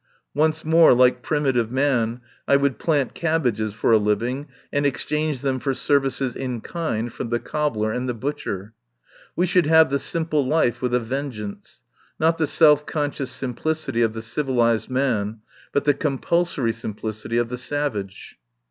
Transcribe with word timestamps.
Once 0.33 0.65
more, 0.65 0.93
like 0.93 1.21
primitive 1.21 1.71
man, 1.71 2.21
I 2.47 2.55
would 2.55 2.79
plant 2.79 3.13
cabbages 3.13 3.75
for 3.75 3.91
a 3.91 3.99
living 3.99 4.47
and 4.73 4.83
ex 4.83 5.05
change 5.05 5.41
them 5.41 5.59
for 5.59 5.75
services 5.75 6.35
in 6.35 6.61
kind 6.61 7.13
from 7.13 7.29
the 7.29 7.37
cobbler 7.37 7.91
and 7.91 8.09
the 8.09 8.15
butcher. 8.15 8.73
We 9.35 9.45
should 9.45 9.67
have 9.67 9.91
the 9.91 9.99
simple 9.99 10.43
life 10.43 10.81
with 10.81 10.95
a 10.95 10.99
vengeance— 10.99 11.83
not 12.19 12.39
the 12.39 12.47
self 12.47 12.87
conscious 12.87 13.29
simplicity 13.29 14.01
of 14.01 14.13
the 14.13 14.23
civilised 14.23 14.89
man, 14.89 15.41
but 15.71 15.83
the 15.83 15.93
compulsory 15.93 16.73
simplicity 16.73 17.37
of 17.37 17.49
the 17.49 17.57
savage." 17.59 18.39